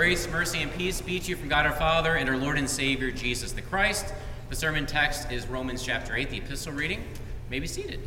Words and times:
Grace, 0.00 0.24
mercy, 0.32 0.62
and 0.62 0.72
peace 0.72 1.02
be 1.02 1.20
to 1.20 1.28
you 1.28 1.36
from 1.36 1.50
God 1.50 1.66
our 1.66 1.74
Father 1.74 2.14
and 2.14 2.26
our 2.26 2.38
Lord 2.38 2.56
and 2.56 2.70
Savior 2.70 3.10
Jesus 3.10 3.52
the 3.52 3.60
Christ. 3.60 4.14
The 4.48 4.56
sermon 4.56 4.86
text 4.86 5.30
is 5.30 5.46
Romans 5.46 5.82
chapter 5.82 6.16
8, 6.16 6.30
the 6.30 6.38
epistle 6.38 6.72
reading. 6.72 7.00
You 7.00 7.50
may 7.50 7.60
be 7.60 7.66
seated. 7.66 8.00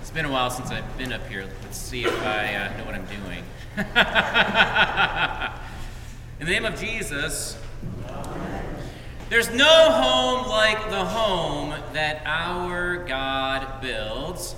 It's 0.00 0.12
been 0.12 0.24
a 0.24 0.30
while 0.30 0.50
since 0.50 0.70
I've 0.70 0.96
been 0.96 1.12
up 1.12 1.26
here. 1.26 1.48
Let's 1.64 1.78
see 1.78 2.04
if 2.04 2.22
I 2.22 2.54
uh, 2.54 2.78
know 2.78 2.84
what 2.84 2.94
I'm 2.94 3.06
doing. 3.06 3.42
In 6.38 6.46
the 6.46 6.52
name 6.52 6.64
of 6.64 6.78
Jesus, 6.78 7.58
there's 9.30 9.50
no 9.50 9.90
home 9.90 10.48
like 10.48 10.90
the 10.90 11.04
home 11.04 11.74
that 11.92 12.22
our 12.24 12.98
God 12.98 13.82
builds. 13.82 14.54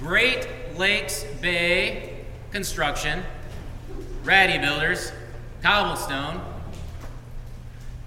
Great 0.00 0.48
Lakes 0.76 1.24
Bay 1.40 2.24
Construction, 2.50 3.22
Ratty 4.26 4.58
Builders, 4.58 5.12
Cobblestone. 5.62 6.40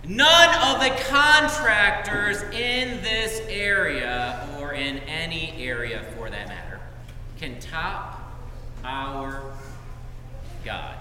None 0.06 0.76
of 0.76 0.82
the 0.84 0.90
contractors 1.06 2.42
in 2.54 3.02
this 3.02 3.40
area, 3.48 4.46
or 4.60 4.74
in 4.74 4.98
any 5.00 5.54
area 5.58 6.04
for 6.18 6.30
that 6.30 6.50
matter, 6.50 6.82
can 7.40 7.58
top 7.62 8.34
our 8.84 9.42
God. 10.66 10.98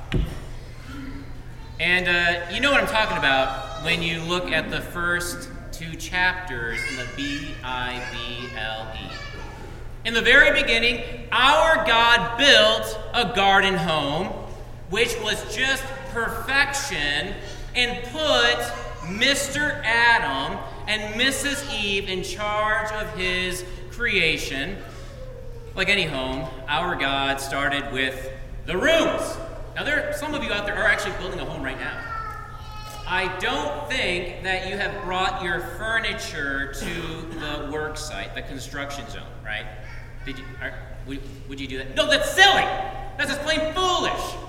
And 1.81 2.07
uh, 2.07 2.53
you 2.53 2.61
know 2.61 2.71
what 2.71 2.81
I'm 2.81 2.87
talking 2.87 3.19
about 3.19 3.83
when 3.85 4.03
you 4.03 4.23
look 4.23 4.53
at 4.53 4.71
the 4.71 4.81
first 4.81 5.49
two 5.73 5.97
chapters 5.97 6.79
in 6.91 6.97
the 6.97 7.07
B 7.17 7.49
I 7.65 8.01
B 8.13 8.57
L 8.57 8.93
E. 8.95 9.11
In 10.05 10.15
the 10.15 10.23
very 10.23 10.63
beginning, 10.63 11.29
our 11.33 11.85
God 11.85 12.39
built 12.39 12.99
a 13.13 13.35
garden 13.35 13.75
home, 13.75 14.38
which 14.91 15.19
was 15.21 15.55
just 15.55 15.83
perfection, 16.13 17.35
and 17.75 18.03
put 18.05 18.59
Mr. 19.09 19.83
Adam 19.85 20.59
and 20.87 21.21
Mrs. 21.21 21.73
Eve 21.73 22.09
in 22.09 22.23
charge 22.23 22.91
of 22.93 23.15
his 23.17 23.65
creation. 23.91 24.77
Like 25.75 25.89
any 25.89 26.05
home, 26.05 26.49
our 26.67 26.97
God 26.97 27.41
started 27.41 27.93
with 27.93 28.33
the 28.67 28.77
rooms. 28.77 29.37
Now, 29.77 29.85
there 29.85 30.13
some 30.15 30.35
of 30.35 30.43
you 30.43 30.53
out 30.53 30.67
there 30.67 30.77
are 30.77 30.87
actually 30.87 31.17
building 31.19 31.39
a 31.41 31.45
home 31.45 31.63
right 31.63 31.79
now. 31.79 32.05
I 33.07 33.35
don't 33.39 33.89
think 33.89 34.43
that 34.43 34.69
you 34.69 34.77
have 34.77 35.05
brought 35.05 35.43
your 35.43 35.61
furniture 35.61 36.75
to 36.75 37.39
the 37.39 37.71
work 37.73 37.97
site, 37.97 38.35
the 38.35 38.43
construction 38.43 39.09
zone, 39.09 39.23
right? 39.43 39.65
Did 40.27 40.39
you, 40.39 40.45
are, 40.61 40.75
would, 41.07 41.21
would 41.49 41.59
you 41.59 41.67
do 41.67 41.79
that? 41.79 41.95
No, 41.95 42.07
that's 42.07 42.31
silly! 42.31 42.65
That's 43.17 43.31
just 43.31 43.41
plain 43.41 43.73
foolish! 43.73 44.48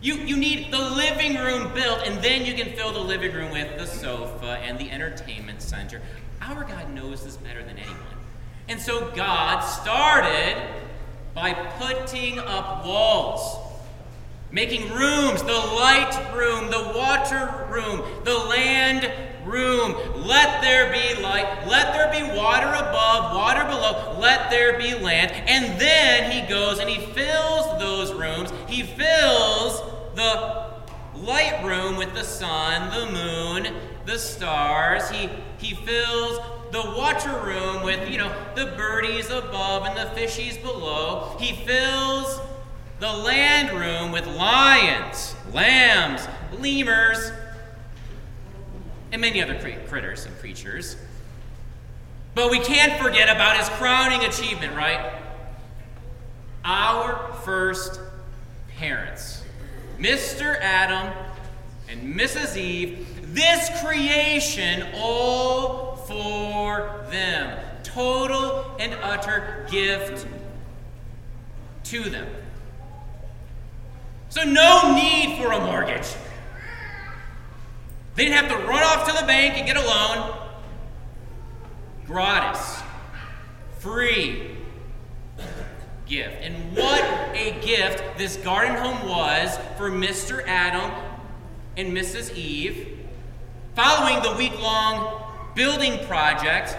You, 0.00 0.14
you 0.14 0.36
need 0.36 0.72
the 0.72 0.78
living 0.78 1.36
room 1.36 1.74
built, 1.74 2.06
and 2.06 2.22
then 2.22 2.46
you 2.46 2.54
can 2.54 2.76
fill 2.76 2.92
the 2.92 3.00
living 3.00 3.32
room 3.32 3.50
with 3.50 3.78
the 3.78 3.86
sofa 3.86 4.60
and 4.62 4.78
the 4.78 4.90
entertainment 4.90 5.60
center. 5.60 6.00
Our 6.40 6.62
God 6.64 6.90
knows 6.94 7.24
this 7.24 7.36
better 7.36 7.64
than 7.64 7.78
anyone. 7.78 7.98
And 8.68 8.80
so 8.80 9.10
God 9.10 9.60
started 9.60 10.56
by 11.34 11.52
putting 11.52 12.38
up 12.38 12.84
walls, 12.86 13.58
making 14.52 14.92
rooms 14.92 15.42
the 15.42 15.52
light 15.52 16.32
room, 16.34 16.70
the 16.70 16.92
water 16.96 17.66
room, 17.68 18.04
the 18.24 18.34
land 18.34 19.10
room. 19.48 19.94
Let 20.26 20.62
there 20.62 20.92
be 20.92 21.20
light. 21.22 21.66
Let 21.66 21.92
there 21.92 22.10
be 22.10 22.36
water 22.36 22.68
above, 22.68 23.34
water 23.34 23.64
below. 23.64 24.18
Let 24.18 24.50
there 24.50 24.78
be 24.78 24.94
land. 24.94 25.32
And 25.32 25.80
then 25.80 26.30
he 26.30 26.48
goes 26.48 26.78
and 26.78 26.88
he 26.88 27.00
fills 27.12 27.78
those 27.78 28.12
rooms. 28.12 28.52
He 28.66 28.82
fills 28.82 29.80
the 30.14 30.68
light 31.14 31.62
room 31.64 31.96
with 31.96 32.14
the 32.14 32.24
sun, 32.24 32.90
the 32.90 33.12
moon, 33.12 33.74
the 34.06 34.18
stars. 34.18 35.08
He, 35.10 35.28
he 35.58 35.74
fills 35.74 36.38
the 36.70 36.82
water 36.96 37.40
room 37.44 37.82
with, 37.82 38.10
you 38.10 38.18
know, 38.18 38.34
the 38.54 38.66
birdies 38.76 39.30
above 39.30 39.86
and 39.86 39.96
the 39.96 40.20
fishies 40.20 40.60
below. 40.62 41.36
He 41.38 41.54
fills 41.64 42.40
the 43.00 43.12
land 43.12 43.78
room 43.78 44.12
with 44.12 44.26
lions, 44.26 45.34
lambs, 45.52 46.26
lemurs, 46.58 47.30
and 49.12 49.20
many 49.20 49.42
other 49.42 49.58
critters 49.88 50.26
and 50.26 50.36
creatures. 50.38 50.96
But 52.34 52.50
we 52.50 52.60
can't 52.60 53.00
forget 53.02 53.28
about 53.28 53.56
his 53.56 53.68
crowning 53.70 54.24
achievement, 54.26 54.74
right? 54.76 55.12
Our 56.64 57.32
first 57.44 58.00
parents, 58.76 59.42
Mr. 59.98 60.58
Adam 60.60 61.12
and 61.88 62.14
Mrs. 62.14 62.56
Eve, 62.56 63.34
this 63.34 63.70
creation 63.82 64.86
all 64.94 65.96
for 65.96 67.04
them. 67.10 67.58
Total 67.82 68.76
and 68.78 68.94
utter 69.02 69.66
gift 69.70 70.26
to 71.84 72.02
them. 72.02 72.28
So, 74.28 74.44
no 74.44 74.94
need 74.94 75.38
for 75.38 75.52
a 75.52 75.60
mortgage. 75.60 76.06
They 78.18 78.24
didn't 78.24 78.48
have 78.48 78.60
to 78.60 78.66
run 78.66 78.82
off 78.82 79.06
to 79.06 79.12
the 79.12 79.24
bank 79.28 79.54
and 79.58 79.64
get 79.64 79.76
a 79.76 79.80
loan. 79.80 80.36
Gratis. 82.04 82.82
Free 83.78 84.56
gift. 86.04 86.34
And 86.42 86.76
what 86.76 87.00
a 87.36 87.56
gift 87.64 88.18
this 88.18 88.34
garden 88.38 88.74
home 88.74 89.08
was 89.08 89.56
for 89.76 89.88
Mr. 89.88 90.44
Adam 90.48 90.90
and 91.76 91.96
Mrs. 91.96 92.34
Eve. 92.34 92.98
Following 93.76 94.20
the 94.24 94.36
week 94.36 94.60
long 94.60 95.22
building 95.54 96.04
project, 96.08 96.76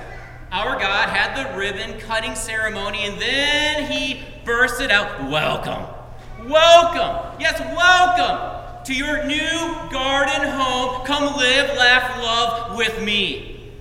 our 0.51 0.77
God 0.77 1.07
had 1.07 1.37
the 1.37 1.57
ribbon 1.57 2.01
cutting 2.01 2.35
ceremony 2.35 3.05
and 3.05 3.17
then 3.21 3.89
he 3.89 4.23
bursted 4.43 4.91
out, 4.91 5.31
Welcome. 5.31 5.85
Welcome. 6.49 7.39
Yes, 7.39 7.61
welcome 7.77 8.59
to 8.85 8.93
your 8.93 9.25
new 9.25 9.75
garden 9.91 10.47
home. 10.47 11.05
Come 11.05 11.35
live, 11.35 11.77
laugh, 11.77 12.17
love 12.21 12.77
with 12.77 13.01
me. 13.03 13.71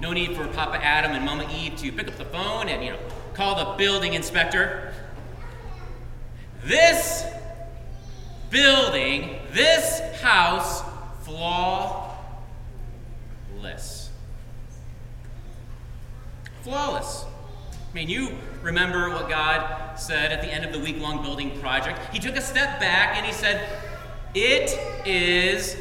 No 0.00 0.12
need 0.12 0.36
for 0.36 0.46
Papa 0.48 0.82
Adam 0.84 1.12
and 1.12 1.24
Mama 1.24 1.48
Eve 1.54 1.76
to 1.76 1.92
pick 1.92 2.08
up 2.08 2.16
the 2.16 2.24
phone 2.26 2.68
and, 2.68 2.84
you 2.84 2.90
know, 2.90 2.98
call 3.32 3.56
the 3.56 3.76
building 3.78 4.14
inspector. 4.14 4.92
This 6.64 7.24
building, 8.50 9.38
this 9.52 10.00
house, 10.20 10.82
flawless. 11.22 12.10
Flawless. 16.62 17.24
I 17.90 17.94
mean, 17.94 18.08
you 18.08 18.36
remember 18.64 19.10
what 19.10 19.28
God 19.28 19.98
said 19.98 20.32
at 20.32 20.40
the 20.40 20.48
end 20.48 20.64
of 20.64 20.72
the 20.72 20.80
week 20.80 20.98
long 21.00 21.22
building 21.22 21.58
project. 21.60 22.00
He 22.12 22.18
took 22.18 22.36
a 22.36 22.40
step 22.40 22.80
back 22.80 23.16
and 23.16 23.26
he 23.26 23.32
said, 23.32 23.68
It 24.34 24.78
is 25.06 25.76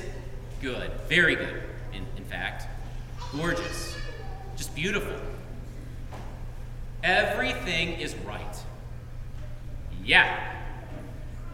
good. 0.62 0.92
Very 1.08 1.36
good, 1.36 1.64
in, 1.94 2.06
in 2.18 2.26
fact. 2.26 2.68
Gorgeous. 3.32 3.96
Just 4.58 4.76
beautiful. 4.76 5.16
Everything 7.04 8.00
is 8.00 8.16
right. 8.18 8.58
Yeah. 10.04 10.52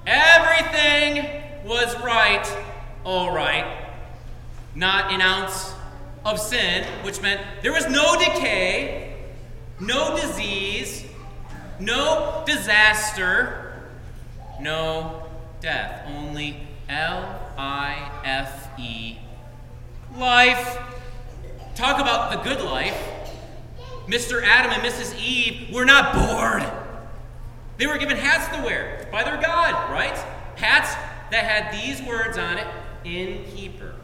Everything 0.05 1.43
was 1.65 1.95
right, 2.01 2.45
all 3.03 3.33
right. 3.33 3.87
Not 4.75 5.11
an 5.11 5.21
ounce 5.21 5.73
of 6.25 6.39
sin, 6.39 6.85
which 7.03 7.21
meant 7.21 7.41
there 7.61 7.71
was 7.73 7.87
no 7.87 8.15
decay, 8.17 9.17
no 9.79 10.15
disease, 10.15 11.08
no 11.79 12.43
disaster, 12.45 13.81
no 14.59 15.23
death. 15.61 16.05
Only 16.07 16.67
L 16.87 17.39
I 17.57 18.21
F 18.23 18.69
E, 18.79 19.17
life. 20.17 20.79
Talk 21.75 21.99
about 22.01 22.31
the 22.31 22.49
good 22.49 22.61
life. 22.63 22.97
Mr. 24.07 24.43
Adam 24.43 24.71
and 24.71 24.81
Mrs. 24.81 25.17
Eve 25.19 25.73
were 25.73 25.85
not 25.85 26.13
bored. 26.13 26.63
They 27.77 27.87
were 27.87 27.97
given 27.97 28.17
hats 28.17 28.53
to 28.55 28.63
wear 28.63 29.07
by 29.11 29.23
their 29.23 29.37
God, 29.37 29.91
right? 29.91 30.17
Hats 30.57 30.93
that 31.31 31.45
had 31.45 31.71
these 31.71 32.01
words 32.01 32.37
on 32.37 32.57
it 32.57 32.67
innkeeper 33.05 33.95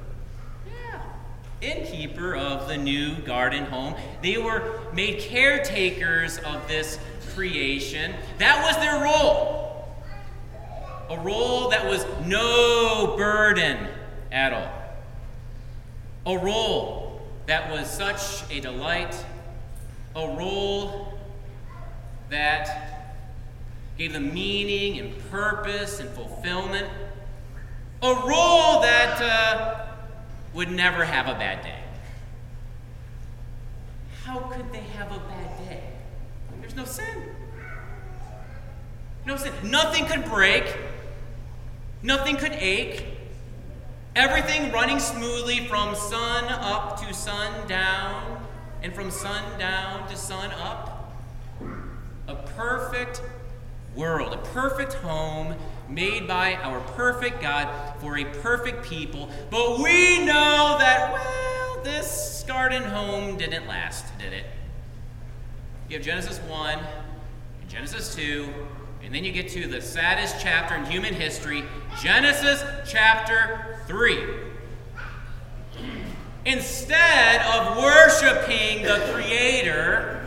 innkeeper 1.65 2.35
of 2.35 2.67
the 2.67 2.77
new 2.77 3.15
garden 3.21 3.65
home. 3.65 3.95
They 4.21 4.37
were 4.37 4.79
made 4.93 5.19
caretakers 5.19 6.37
of 6.39 6.67
this 6.67 6.99
creation. 7.33 8.13
That 8.37 8.63
was 8.63 8.75
their 8.77 9.03
role. 9.03 9.65
A 11.09 11.19
role 11.19 11.69
that 11.69 11.85
was 11.85 12.05
no 12.25 13.15
burden 13.17 13.87
at 14.31 14.53
all. 14.53 14.71
A 16.25 16.43
role 16.43 17.21
that 17.45 17.71
was 17.71 17.89
such 17.89 18.43
a 18.51 18.59
delight. 18.59 19.15
A 20.15 20.27
role 20.35 21.13
that 22.29 23.15
gave 23.97 24.13
them 24.13 24.33
meaning 24.33 24.99
and 24.99 25.29
purpose 25.29 25.99
and 25.99 26.09
fulfillment. 26.09 26.87
A 28.01 28.13
role 28.13 28.81
that 28.81 29.21
uh, 29.21 29.85
would 30.53 30.71
never 30.71 31.05
have 31.05 31.27
a 31.27 31.33
bad 31.33 31.63
day. 31.63 31.79
How 34.23 34.39
could 34.39 34.71
they 34.73 34.79
have 34.79 35.11
a 35.11 35.19
bad 35.19 35.54
day? 35.54 35.54
No 36.75 36.83
sin. 36.83 37.29
No 39.25 39.37
sin. 39.37 39.53
Nothing 39.63 40.05
could 40.05 40.25
break. 40.25 40.75
Nothing 42.03 42.35
could 42.35 42.51
ache. 42.51 43.05
Everything 44.15 44.71
running 44.71 44.99
smoothly 44.99 45.67
from 45.67 45.95
sun 45.95 46.45
up 46.45 47.01
to 47.01 47.13
sun 47.13 47.67
down, 47.67 48.45
and 48.81 48.93
from 48.93 49.09
sun 49.11 49.59
down 49.59 50.07
to 50.09 50.15
sun 50.15 50.51
up. 50.51 51.13
A 52.27 52.35
perfect 52.35 53.21
world, 53.95 54.33
a 54.33 54.37
perfect 54.37 54.93
home 54.93 55.55
made 55.89 56.27
by 56.27 56.55
our 56.55 56.79
perfect 56.95 57.41
God 57.41 57.67
for 57.99 58.17
a 58.17 58.25
perfect 58.25 58.85
people. 58.85 59.29
But 59.49 59.79
we 59.79 60.19
know 60.25 60.77
that, 60.79 61.13
well, 61.13 61.83
this 61.83 62.43
garden 62.47 62.83
home 62.83 63.37
didn't 63.37 63.67
last, 63.67 64.05
did 64.17 64.33
it? 64.33 64.45
You 65.87 65.97
have 65.97 66.05
Genesis 66.05 66.39
1 66.39 66.79
and 66.79 67.69
Genesis 67.69 68.15
2, 68.15 68.51
and 69.03 69.13
then 69.13 69.23
you 69.23 69.31
get 69.31 69.49
to 69.49 69.67
the 69.67 69.79
saddest 69.79 70.37
chapter 70.39 70.73
in 70.73 70.85
human 70.85 71.13
history, 71.13 71.63
Genesis 72.01 72.63
chapter 72.87 73.77
3. 73.85 74.17
Instead 76.45 77.41
of 77.41 77.77
worshiping 77.77 78.81
the 78.83 79.11
Creator, 79.13 80.25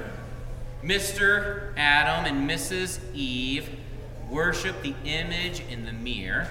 Mr. 0.84 1.72
Adam 1.76 2.25
and 2.25 2.49
Mrs. 2.49 3.00
Eve 3.12 3.69
worship 4.31 4.81
the 4.82 4.94
image 5.04 5.61
in 5.69 5.84
the 5.84 5.93
mirror 5.93 6.46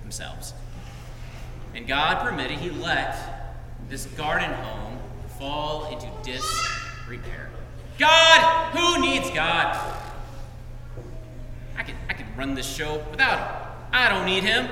themselves. 0.00 0.54
And 1.74 1.86
God 1.86 2.26
permitted, 2.26 2.58
He 2.58 2.70
let 2.70 3.54
this 3.90 4.06
garden 4.06 4.50
home 4.50 4.98
fall 5.38 5.92
into 5.92 6.08
disrepair. 6.22 7.47
God, 7.98 8.76
who 8.76 9.00
needs 9.00 9.28
God? 9.30 9.76
I 11.76 11.82
can, 11.82 11.96
I 12.08 12.14
can 12.14 12.26
run 12.36 12.54
this 12.54 12.66
show 12.66 13.02
without 13.10 13.38
him. 13.38 13.48
I 13.92 14.08
don't 14.08 14.24
need 14.26 14.44
him. 14.44 14.68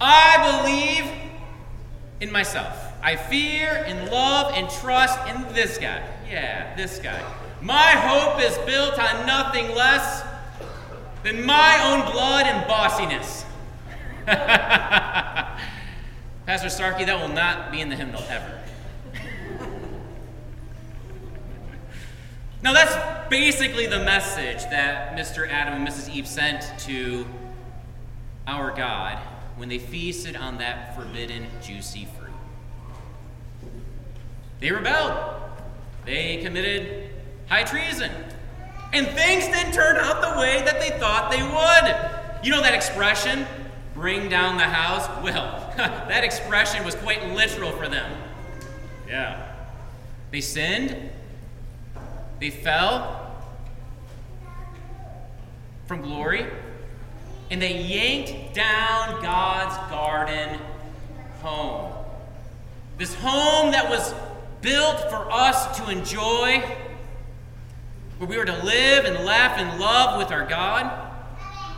I 0.00 0.62
believe 0.62 1.10
in 2.20 2.30
myself. 2.30 2.76
I 3.02 3.16
fear 3.16 3.84
and 3.86 4.10
love 4.10 4.52
and 4.54 4.68
trust 4.68 5.18
in 5.28 5.54
this 5.54 5.78
guy. 5.78 6.06
Yeah, 6.30 6.76
this 6.76 6.98
guy. 6.98 7.22
My 7.62 7.92
hope 7.92 8.42
is 8.42 8.56
built 8.58 8.98
on 8.98 9.26
nothing 9.26 9.74
less 9.74 10.22
than 11.22 11.44
my 11.44 11.78
own 11.84 12.12
blood 12.12 12.46
and 12.46 12.66
bossiness. 12.66 13.44
Pastor 16.46 16.68
Starkey, 16.68 17.04
that 17.04 17.20
will 17.20 17.34
not 17.34 17.70
be 17.72 17.80
in 17.80 17.88
the 17.88 17.96
hymnal 17.96 18.22
ever. 18.28 18.59
Now, 22.62 22.74
that's 22.74 23.28
basically 23.30 23.86
the 23.86 24.00
message 24.00 24.62
that 24.64 25.16
Mr. 25.16 25.48
Adam 25.48 25.74
and 25.74 25.88
Mrs. 25.88 26.14
Eve 26.14 26.26
sent 26.26 26.78
to 26.80 27.24
our 28.46 28.70
God 28.70 29.18
when 29.56 29.68
they 29.68 29.78
feasted 29.78 30.36
on 30.36 30.58
that 30.58 30.94
forbidden, 30.94 31.46
juicy 31.62 32.06
fruit. 32.18 33.70
They 34.60 34.70
rebelled. 34.70 35.40
They 36.04 36.38
committed 36.38 37.10
high 37.48 37.64
treason. 37.64 38.10
And 38.92 39.06
things 39.06 39.46
didn't 39.46 39.72
turn 39.72 39.96
out 39.96 40.20
the 40.20 40.38
way 40.40 40.62
that 40.64 40.80
they 40.80 40.90
thought 40.98 41.30
they 41.30 41.42
would. 41.42 42.44
You 42.44 42.50
know 42.50 42.60
that 42.60 42.74
expression, 42.74 43.46
bring 43.94 44.28
down 44.28 44.56
the 44.56 44.64
house? 44.64 45.06
Well, 45.22 45.72
that 45.76 46.24
expression 46.24 46.84
was 46.84 46.94
quite 46.96 47.26
literal 47.32 47.70
for 47.72 47.88
them. 47.88 48.10
Yeah. 49.08 49.54
They 50.30 50.40
sinned, 50.40 51.10
they 52.40 52.50
fell 52.50 53.36
from 55.86 56.00
glory, 56.00 56.46
and 57.50 57.60
they 57.60 57.82
yanked 57.82 58.54
down 58.54 59.20
God's 59.22 59.76
garden 59.90 60.58
home. 61.42 61.92
This 62.96 63.14
home 63.14 63.72
that 63.72 63.90
was 63.90 64.14
built 64.62 65.10
for 65.10 65.30
us 65.30 65.78
to 65.78 65.90
enjoy, 65.90 66.62
where 68.18 68.28
we 68.28 68.38
were 68.38 68.44
to 68.44 68.64
live 68.64 69.04
and 69.04 69.24
laugh 69.24 69.58
and 69.58 69.80
love 69.80 70.18
with 70.18 70.30
our 70.30 70.46
God. 70.46 71.08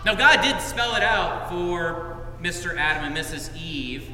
Now, 0.05 0.15
God 0.15 0.43
did 0.43 0.61
spell 0.61 0.95
it 0.95 1.03
out 1.03 1.49
for 1.49 2.27
Mr. 2.41 2.77
Adam 2.77 3.05
and 3.05 3.17
Mrs. 3.17 3.57
Eve 3.57 4.09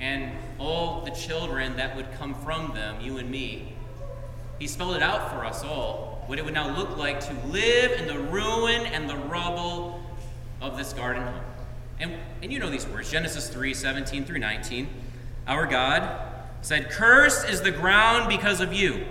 and 0.00 0.32
all 0.58 1.04
the 1.04 1.10
children 1.10 1.76
that 1.76 1.94
would 1.96 2.10
come 2.12 2.34
from 2.34 2.72
them, 2.74 3.00
you 3.00 3.18
and 3.18 3.30
me. 3.30 3.74
He 4.58 4.66
spelled 4.66 4.96
it 4.96 5.02
out 5.02 5.30
for 5.30 5.44
us 5.44 5.62
all, 5.62 6.22
what 6.26 6.38
it 6.38 6.44
would 6.44 6.54
now 6.54 6.76
look 6.76 6.96
like 6.96 7.20
to 7.20 7.32
live 7.46 7.92
in 7.92 8.06
the 8.06 8.18
ruin 8.18 8.86
and 8.86 9.08
the 9.08 9.16
rubble 9.16 10.02
of 10.60 10.76
this 10.76 10.92
garden 10.92 11.22
home. 11.22 11.40
And, 12.00 12.14
and 12.42 12.52
you 12.52 12.58
know 12.58 12.70
these 12.70 12.86
words 12.86 13.10
Genesis 13.10 13.48
3 13.48 13.74
17 13.74 14.24
through 14.24 14.38
19. 14.38 14.88
Our 15.46 15.66
God 15.66 16.28
said, 16.62 16.90
Cursed 16.90 17.48
is 17.48 17.62
the 17.62 17.70
ground 17.70 18.28
because 18.28 18.60
of 18.60 18.72
you. 18.72 19.04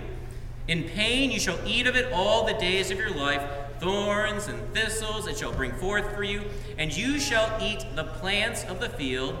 In 0.66 0.84
pain 0.84 1.30
you 1.30 1.40
shall 1.40 1.58
eat 1.66 1.86
of 1.86 1.96
it 1.96 2.12
all 2.12 2.46
the 2.46 2.54
days 2.54 2.90
of 2.90 2.98
your 2.98 3.10
life. 3.10 3.42
Thorns 3.80 4.48
and 4.48 4.74
thistles 4.74 5.26
it 5.26 5.38
shall 5.38 5.52
bring 5.52 5.72
forth 5.72 6.14
for 6.14 6.24
you, 6.24 6.42
and 6.76 6.94
you 6.94 7.18
shall 7.20 7.56
eat 7.62 7.84
the 7.94 8.04
plants 8.04 8.64
of 8.64 8.80
the 8.80 8.88
field. 8.88 9.36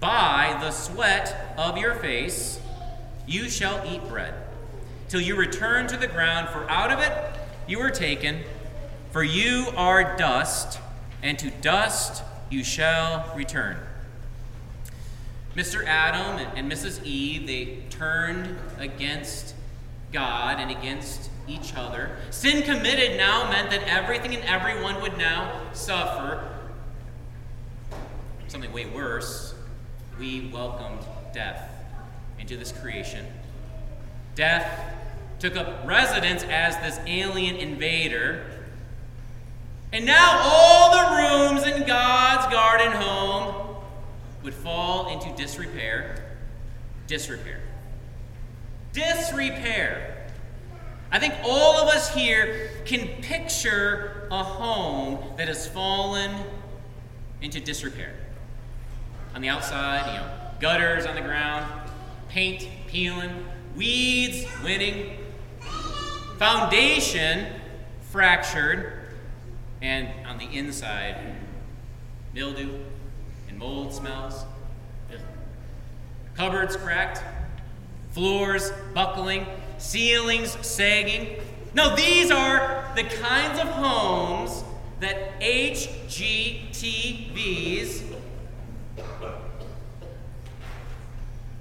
By 0.00 0.56
the 0.60 0.70
sweat 0.70 1.54
of 1.56 1.78
your 1.78 1.94
face 1.94 2.60
you 3.26 3.48
shall 3.48 3.82
eat 3.86 4.06
bread, 4.08 4.34
till 5.08 5.20
you 5.20 5.36
return 5.36 5.86
to 5.88 5.96
the 5.96 6.06
ground, 6.06 6.48
for 6.48 6.68
out 6.70 6.90
of 6.90 6.98
it 7.00 7.12
you 7.66 7.78
were 7.78 7.90
taken. 7.90 8.40
For 9.12 9.22
you 9.22 9.68
are 9.76 10.16
dust, 10.16 10.80
and 11.22 11.38
to 11.38 11.50
dust 11.50 12.22
you 12.50 12.64
shall 12.64 13.32
return. 13.36 13.76
Mr. 15.54 15.86
Adam 15.86 16.44
and 16.56 16.70
Mrs. 16.70 17.04
Eve, 17.04 17.46
they 17.46 17.78
turned 17.90 18.56
against 18.78 19.54
God 20.12 20.58
and 20.58 20.70
against 20.70 21.30
each 21.46 21.74
other. 21.76 22.16
Sin 22.30 22.62
committed 22.62 23.16
now 23.16 23.48
meant 23.50 23.70
that 23.70 23.82
everything 23.84 24.34
and 24.34 24.42
everyone 24.44 25.00
would 25.00 25.16
now 25.16 25.60
suffer. 25.72 26.48
Something 28.48 28.72
way 28.72 28.86
worse, 28.86 29.54
we 30.18 30.50
welcomed 30.52 31.00
death 31.32 31.70
into 32.38 32.56
this 32.56 32.72
creation. 32.72 33.26
Death 34.34 34.94
took 35.38 35.56
up 35.56 35.86
residence 35.86 36.42
as 36.44 36.76
this 36.78 36.98
alien 37.06 37.56
invader. 37.56 38.44
And 39.92 40.04
now 40.04 40.40
all 40.42 40.90
the 40.90 41.16
rooms 41.16 41.66
in 41.66 41.86
God's 41.86 42.52
garden 42.52 42.92
home 42.92 43.76
would 44.42 44.54
fall 44.54 45.08
into 45.12 45.34
disrepair. 45.36 46.36
Disrepair. 47.06 47.60
Disrepair. 48.92 50.26
I 51.10 51.18
think 51.18 51.34
all 51.44 51.76
of 51.76 51.88
us 51.94 52.12
here 52.12 52.70
can 52.84 53.06
picture 53.22 54.26
a 54.30 54.42
home 54.42 55.36
that 55.36 55.48
has 55.48 55.68
fallen 55.68 56.34
into 57.40 57.60
disrepair. 57.60 58.14
On 59.34 59.40
the 59.40 59.48
outside, 59.48 60.06
you 60.06 60.18
know, 60.18 60.30
gutters 60.60 61.06
on 61.06 61.14
the 61.14 61.20
ground, 61.20 61.90
paint 62.28 62.66
peeling, 62.88 63.44
weeds 63.76 64.46
winning, 64.62 65.18
foundation 66.38 67.46
fractured, 68.10 68.92
and 69.82 70.08
on 70.26 70.38
the 70.38 70.46
inside, 70.46 71.16
mildew 72.32 72.78
and 73.48 73.58
mold 73.58 73.92
smells. 73.92 74.44
Cupboards 76.34 76.76
cracked, 76.76 77.22
floors 78.10 78.72
buckling, 78.92 79.46
ceilings 79.78 80.56
sagging. 80.66 81.40
Now, 81.74 81.94
these 81.94 82.30
are 82.30 82.84
the 82.96 83.04
kinds 83.04 83.60
of 83.60 83.68
homes 83.68 84.64
that 85.00 85.40
HGTV's 85.40 86.24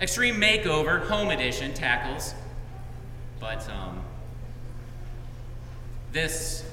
Extreme 0.03 0.35
Makeover 0.35 1.07
Home 1.07 1.29
Edition 1.29 1.73
tackles. 1.73 2.35
But 3.39 3.65
um, 3.69 4.03
this 6.11 6.69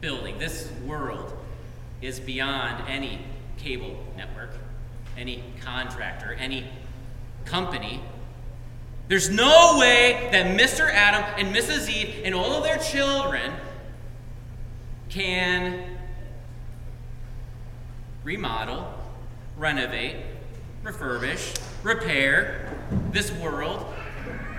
building, 0.00 0.38
this 0.38 0.72
world, 0.86 1.30
is 2.00 2.20
beyond 2.20 2.88
any 2.88 3.20
cable 3.58 4.02
network, 4.16 4.54
any 5.18 5.44
contractor, 5.60 6.32
any 6.32 6.66
company. 7.44 8.00
There's 9.08 9.28
no 9.28 9.76
way 9.78 10.30
that 10.32 10.58
Mr. 10.58 10.90
Adam 10.90 11.22
and 11.36 11.54
Mrs. 11.54 11.90
Eve 11.90 12.22
and 12.24 12.34
all 12.34 12.54
of 12.54 12.64
their 12.64 12.78
children 12.78 13.52
can 15.10 15.98
remodel, 18.24 18.90
renovate, 19.58 20.16
refurbish, 20.88 21.60
repair 21.82 22.72
this 23.10 23.30
world 23.32 23.84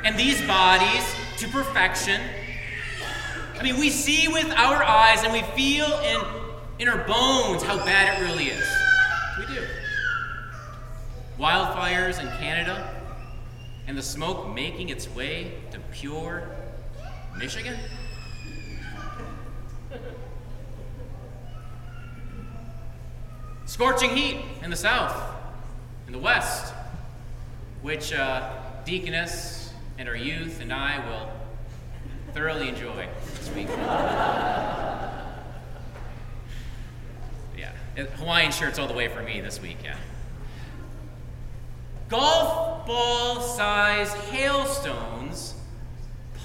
and 0.03 0.17
these 0.17 0.39
bodies 0.45 1.03
to 1.37 1.47
perfection. 1.47 2.21
I 3.57 3.63
mean, 3.63 3.79
we 3.79 3.89
see 3.89 4.27
with 4.27 4.49
our 4.51 4.83
eyes 4.83 5.23
and 5.23 5.33
we 5.33 5.41
feel 5.41 5.87
in, 5.99 6.21
in 6.79 6.87
our 6.87 7.03
bones 7.05 7.63
how 7.63 7.77
bad 7.83 8.19
it 8.19 8.25
really 8.25 8.45
is. 8.45 8.67
We 9.39 9.55
do. 9.55 9.65
Wildfires 11.39 12.21
in 12.21 12.27
Canada 12.37 13.01
and 13.87 13.97
the 13.97 14.03
smoke 14.03 14.53
making 14.53 14.89
its 14.89 15.09
way 15.09 15.53
to 15.71 15.79
pure 15.91 16.47
Michigan? 17.37 17.77
Scorching 23.65 24.15
heat 24.15 24.37
in 24.63 24.69
the 24.69 24.75
south, 24.75 25.38
in 26.09 26.13
the 26.13 26.19
west, 26.19 26.73
which 27.83 28.11
uh, 28.11 28.51
Deaconess 28.83 29.71
and 29.99 30.09
our 30.09 30.15
youth 30.15 30.59
and 30.59 30.73
I 30.73 30.97
will 31.07 31.29
thoroughly 32.33 32.67
enjoy 32.67 33.07
this 33.35 33.53
week. 33.53 33.67
yeah, 37.55 37.73
Hawaiian 38.17 38.51
shirts 38.51 38.79
all 38.79 38.87
the 38.87 38.95
way 38.95 39.07
for 39.07 39.21
me 39.21 39.39
this 39.39 39.61
week, 39.61 39.77
yeah 39.83 39.97
golf 42.09 42.87
ball 42.87 43.39
sized 43.39 44.15
hailstones 44.31 45.53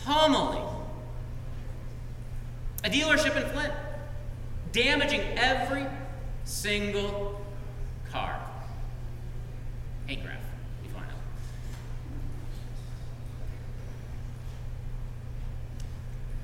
pummeling 0.04 0.62
a 2.85 2.90
dealership 2.90 3.35
in 3.35 3.49
Flint, 3.50 3.73
damaging 4.73 5.23
every 5.38 5.87
single 6.44 7.40
car. 8.12 8.38
Hey, 10.06 10.16
graph, 10.16 10.37
if 10.83 10.90
you 10.90 10.94
want 10.94 11.09
to 11.09 11.14
know. 11.14 11.21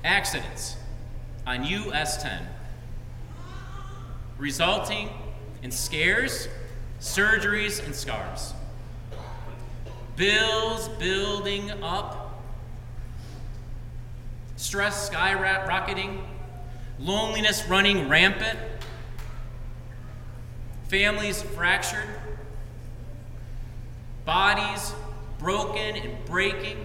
Accidents 0.03 0.75
on 1.45 1.63
US 1.63 2.21
10 2.21 2.47
resulting 4.41 5.07
in 5.61 5.69
scares, 5.69 6.47
surgeries, 6.99 7.85
and 7.85 7.93
scars. 7.93 8.55
Bills 10.15 10.89
building 10.99 11.69
up, 11.83 12.41
stress 14.55 15.09
skyrocketing, 15.11 16.21
loneliness 16.99 17.67
running 17.67 18.09
rampant, 18.09 18.57
families 20.87 21.43
fractured, 21.43 22.09
bodies 24.25 24.93
broken 25.37 25.95
and 25.95 26.25
breaking, 26.25 26.77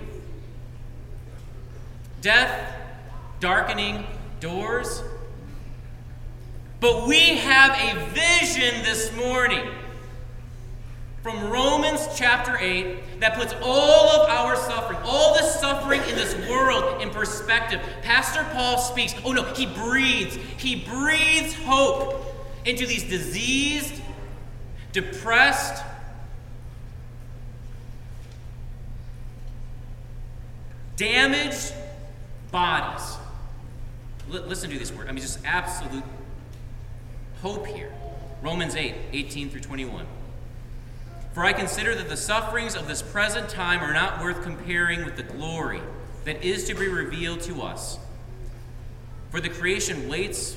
death 2.20 2.85
darkening 3.40 4.06
doors. 4.40 5.02
But 6.80 7.06
we 7.06 7.36
have 7.36 7.72
a 7.72 8.06
vision 8.10 8.82
this 8.82 9.14
morning 9.16 9.68
from 11.22 11.50
Romans 11.50 12.06
chapter 12.14 12.56
8 12.56 13.20
that 13.20 13.34
puts 13.34 13.52
all 13.60 14.10
of 14.10 14.28
our 14.28 14.54
suffering, 14.54 14.98
all 15.02 15.34
the 15.34 15.42
suffering 15.42 16.00
in 16.02 16.14
this 16.14 16.34
world 16.48 17.02
in 17.02 17.10
perspective. 17.10 17.80
Pastor 18.02 18.46
Paul 18.52 18.78
speaks, 18.78 19.14
oh 19.24 19.32
no, 19.32 19.42
he 19.54 19.66
breathes, 19.66 20.36
he 20.56 20.76
breathes 20.76 21.54
hope 21.64 22.22
into 22.64 22.86
these 22.86 23.02
diseased, 23.04 24.00
depressed, 24.92 25.82
damaged 30.96 31.72
bodies. 32.52 33.16
Listen 34.28 34.70
to 34.70 34.78
this 34.78 34.92
word. 34.92 35.08
I 35.08 35.12
mean, 35.12 35.22
just 35.22 35.38
absolute 35.44 36.04
hope 37.42 37.66
here. 37.66 37.92
Romans 38.42 38.74
8, 38.74 38.94
18 39.12 39.50
through 39.50 39.60
21. 39.60 40.06
For 41.32 41.44
I 41.44 41.52
consider 41.52 41.94
that 41.94 42.08
the 42.08 42.16
sufferings 42.16 42.74
of 42.74 42.88
this 42.88 43.02
present 43.02 43.48
time 43.48 43.80
are 43.80 43.92
not 43.92 44.22
worth 44.22 44.42
comparing 44.42 45.04
with 45.04 45.16
the 45.16 45.22
glory 45.22 45.80
that 46.24 46.42
is 46.42 46.64
to 46.64 46.74
be 46.74 46.88
revealed 46.88 47.40
to 47.42 47.62
us. 47.62 47.98
For 49.30 49.40
the 49.40 49.48
creation 49.48 50.08
waits 50.08 50.56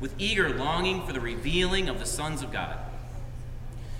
with 0.00 0.14
eager 0.18 0.50
longing 0.50 1.04
for 1.06 1.12
the 1.12 1.20
revealing 1.20 1.88
of 1.88 1.98
the 1.98 2.06
sons 2.06 2.42
of 2.42 2.52
God. 2.52 2.78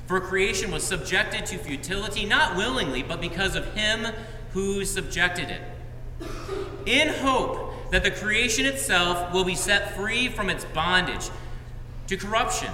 For 0.06 0.20
creation 0.20 0.70
was 0.70 0.82
subjected 0.82 1.46
to 1.46 1.58
futility, 1.58 2.24
not 2.24 2.56
willingly, 2.56 3.02
but 3.02 3.20
because 3.20 3.54
of 3.54 3.74
him 3.74 4.06
who 4.52 4.84
subjected 4.84 5.50
it. 5.50 5.62
In 6.86 7.08
hope 7.08 7.69
that 7.90 8.04
the 8.04 8.10
creation 8.10 8.66
itself 8.66 9.32
will 9.32 9.44
be 9.44 9.54
set 9.54 9.96
free 9.96 10.28
from 10.28 10.48
its 10.48 10.64
bondage 10.66 11.28
to 12.06 12.16
corruption 12.16 12.72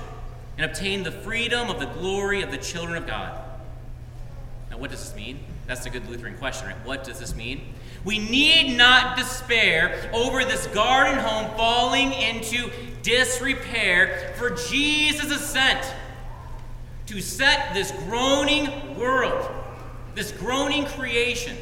and 0.57 0.71
obtain 0.71 1.03
the 1.03 1.13
freedom 1.13 1.69
of 1.69 1.79
the 1.79 1.87
glory 1.87 2.43
of 2.43 2.51
the 2.51 2.59
children 2.59 2.97
of 2.97 3.07
God. 3.07 3.39
Now, 4.71 4.79
what 4.79 4.91
does 4.91 5.05
this 5.05 5.17
mean? 5.17 5.41
That's 5.67 5.85
a 5.87 5.91
good 5.91 6.09
Lutheran 6.09 6.37
question, 6.39 6.69
right? 6.69 6.77
What 6.85 7.05
does 7.05 7.19
this 7.19 7.35
mean? 7.35 7.75
We 8.05 8.19
need 8.19 8.77
not 8.77 9.17
despair 9.17 10.11
over 10.13 10.45
this 10.45 10.67
garden 10.69 11.19
home 11.19 11.51
falling 11.57 12.13
into 12.13 12.71
disrepair, 13.03 14.35
for 14.37 14.51
Jesus 14.51 15.31
is 15.31 15.41
sent 15.41 15.95
to 17.07 17.21
set 17.21 17.75
this 17.75 17.91
groaning 17.91 18.99
world, 18.99 19.49
this 20.15 20.33
groaning 20.33 20.85
creation, 20.87 21.57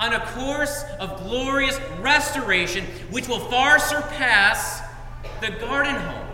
on 0.00 0.14
a 0.14 0.26
course 0.26 0.82
of 0.98 1.18
glorious 1.18 1.78
restoration 2.00 2.84
which 3.10 3.28
will 3.28 3.38
far 3.38 3.78
surpass 3.78 4.80
the 5.40 5.50
garden 5.50 5.94
home 5.94 6.26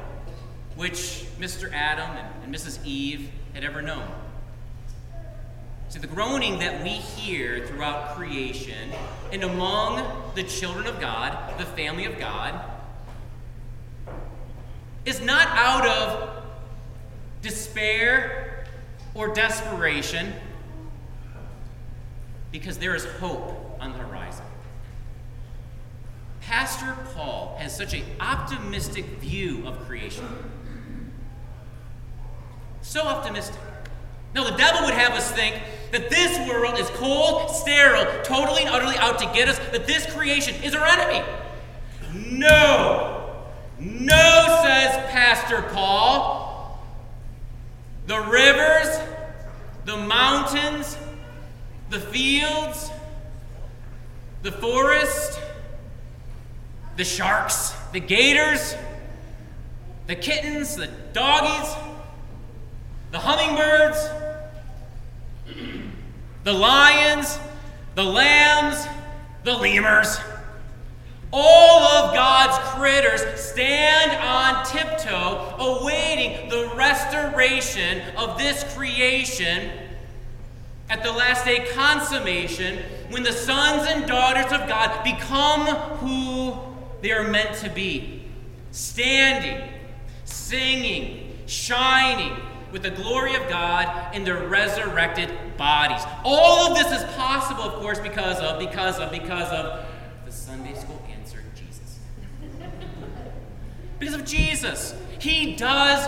which 0.77 1.25
Mr. 1.41 1.73
Adam 1.73 2.09
and, 2.43 2.55
Mrs. 2.55 2.79
Eve 2.85 3.31
had 3.55 3.65
ever 3.65 3.83
known. 3.83 4.07
See, 5.89 5.99
the 5.99 6.07
groaning 6.07 6.59
that 6.61 6.83
we 6.83 6.91
hear 6.91 7.67
throughout 7.67 8.15
creation 8.15 8.91
and 9.33 9.43
among 9.43 10.33
the 10.35 10.43
children 10.43 10.87
of 10.87 11.01
God, 11.01 11.59
the 11.59 11.65
family 11.65 12.05
of 12.05 12.19
God, 12.19 12.61
is 15.05 15.21
not 15.21 15.47
out 15.49 15.87
of 15.87 16.45
despair 17.43 18.67
or 19.15 19.33
desperation, 19.33 20.33
because 22.53 22.79
there 22.79 22.95
is 22.95 23.05
hope 23.05 23.79
on 23.81 23.93
the 23.93 23.99
horizon. 23.99 24.45
Pastor 26.41 26.97
Paul 27.15 27.57
has 27.59 27.77
such 27.77 27.93
an 27.93 28.05
optimistic 28.21 29.05
view 29.19 29.67
of 29.67 29.81
creation. 29.87 30.27
So 32.83 33.03
optimistic. 33.03 33.61
Now, 34.33 34.45
the 34.45 34.57
devil 34.57 34.85
would 34.85 34.95
have 34.95 35.13
us 35.13 35.31
think 35.33 35.61
that 35.91 36.09
this 36.09 36.49
world 36.49 36.79
is 36.79 36.89
cold, 36.91 37.51
sterile, 37.51 38.07
totally 38.23 38.63
and 38.63 38.71
utterly 38.71 38.97
out 38.97 39.19
to 39.19 39.25
get 39.35 39.49
us, 39.49 39.59
that 39.71 39.87
this 39.87 40.07
creation 40.15 40.55
is 40.63 40.75
our 40.75 40.87
enemy. 40.87 41.27
No. 42.15 43.35
No, 43.81 44.61
says 44.63 44.95
Pastor 45.11 45.63
Paul. 45.73 46.81
The 48.07 48.21
rivers, 48.21 49.01
the 49.85 49.97
mountains, 49.97 50.97
the 51.91 52.01
fields, 52.01 52.91
the 54.43 54.53
forest, 54.53 55.41
the 56.97 57.05
sharks, 57.05 57.75
the 57.93 58.01
gators, 58.01 58.75
the 60.07 60.17
kittens, 60.17 60.77
the 60.77 60.89
doggies, 61.13 61.75
the 63.13 63.19
hummingbirds, 63.19 64.09
the 66.45 66.53
lions, 66.53 67.39
the 67.95 68.05
lambs, 68.05 68.87
the 69.45 69.53
lemurs. 69.53 70.19
All 71.33 71.83
of 71.83 72.15
God's 72.15 72.57
critters 72.71 73.41
stand 73.41 74.13
on 74.23 74.65
tiptoe, 74.65 75.55
awaiting 75.59 76.49
the 76.49 76.73
restoration 76.77 78.03
of 78.17 78.39
this 78.39 78.65
creation 78.75 79.71
at 80.89 81.03
the 81.03 81.13
last 81.13 81.45
day 81.45 81.67
consummation 81.73 82.79
when 83.11 83.23
the 83.23 83.33
sons 83.33 83.87
and 83.89 84.07
daughters 84.07 84.53
of 84.53 84.69
God 84.69 85.03
become 85.03 85.67
who 85.99 86.57
they 87.03 87.13
are 87.13 87.29
meant 87.29 87.57
to 87.59 87.71
be 87.71 88.25
standing, 88.71 89.69
singing, 90.25 91.39
shining, 91.47 92.37
with 92.73 92.83
the 92.83 92.91
glory 92.91 93.35
of 93.35 93.49
God 93.49 94.15
in 94.15 94.25
their 94.25 94.49
resurrected 94.49 95.31
bodies. 95.57 96.03
All 96.25 96.71
of 96.71 96.77
this 96.77 97.01
is 97.01 97.05
possible, 97.15 97.63
of 97.63 97.75
course, 97.75 97.99
because 98.01 98.39
of, 98.39 98.59
because 98.59 98.99
of, 98.99 99.11
because 99.11 99.49
of 99.51 99.87
the 100.25 100.33
Sunday 100.33 100.75
school 100.75 101.03
answer, 101.19 101.43
Jesus. 101.55 101.99
Because 103.99 104.15
of 104.15 104.25
Jesus. 104.25 104.95
He 105.19 105.57
does 105.57 106.07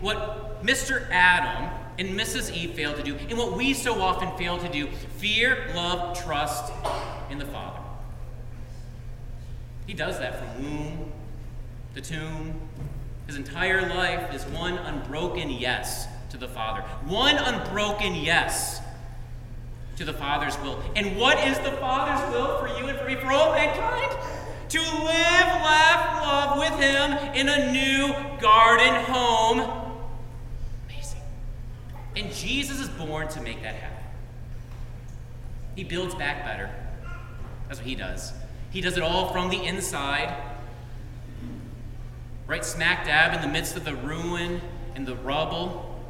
what 0.00 0.64
Mr. 0.64 1.08
Adam 1.10 1.77
and 1.98 2.10
Mrs. 2.10 2.54
Eve 2.54 2.72
failed 2.72 2.96
to 2.96 3.02
do, 3.02 3.16
and 3.28 3.36
what 3.36 3.56
we 3.56 3.74
so 3.74 4.00
often 4.00 4.36
fail 4.38 4.58
to 4.58 4.68
do 4.68 4.86
fear, 5.16 5.70
love, 5.74 6.16
trust 6.22 6.72
in 7.30 7.38
the 7.38 7.46
Father. 7.46 7.80
He 9.86 9.94
does 9.94 10.18
that 10.18 10.38
from 10.38 10.62
womb 10.62 11.12
to 11.94 12.00
tomb. 12.00 12.60
His 13.26 13.36
entire 13.36 13.88
life 13.88 14.32
is 14.34 14.44
one 14.46 14.74
unbroken 14.78 15.50
yes 15.50 16.06
to 16.30 16.36
the 16.36 16.48
Father. 16.48 16.82
One 17.06 17.36
unbroken 17.36 18.14
yes 18.14 18.80
to 19.96 20.04
the 20.04 20.12
Father's 20.12 20.56
will. 20.58 20.80
And 20.94 21.16
what 21.16 21.38
is 21.46 21.58
the 21.58 21.72
Father's 21.72 22.32
will 22.32 22.58
for 22.58 22.68
you 22.78 22.88
and 22.88 22.98
for 22.98 23.04
me, 23.06 23.16
for 23.16 23.32
all 23.32 23.52
mankind? 23.52 24.16
To 24.68 24.78
live, 24.78 25.48
laugh, 25.64 26.22
love 26.22 26.58
with 26.58 26.78
Him 26.80 27.34
in 27.34 27.48
a 27.48 27.72
new 27.72 28.14
garden 28.40 28.94
home. 29.06 29.77
Jesus 32.38 32.80
is 32.80 32.88
born 32.88 33.28
to 33.28 33.40
make 33.40 33.62
that 33.62 33.74
happen. 33.74 34.04
He 35.74 35.84
builds 35.84 36.14
back 36.14 36.44
better. 36.44 36.70
That's 37.66 37.80
what 37.80 37.86
He 37.86 37.94
does. 37.94 38.32
He 38.70 38.80
does 38.80 38.96
it 38.96 39.02
all 39.02 39.32
from 39.32 39.50
the 39.50 39.64
inside. 39.64 40.34
Right 42.46 42.64
smack 42.64 43.04
dab 43.04 43.34
in 43.34 43.42
the 43.42 43.52
midst 43.52 43.76
of 43.76 43.84
the 43.84 43.94
ruin 43.94 44.60
and 44.94 45.06
the 45.06 45.16
rubble. 45.16 46.00